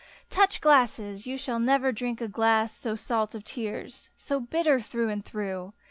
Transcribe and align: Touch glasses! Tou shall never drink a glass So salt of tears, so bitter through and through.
Touch 0.31 0.61
glasses! 0.61 1.25
Tou 1.25 1.37
shall 1.37 1.59
never 1.59 1.91
drink 1.91 2.21
a 2.21 2.27
glass 2.27 2.75
So 2.75 2.95
salt 2.95 3.35
of 3.35 3.43
tears, 3.43 4.09
so 4.15 4.39
bitter 4.39 4.79
through 4.79 5.09
and 5.09 5.23
through. 5.23 5.73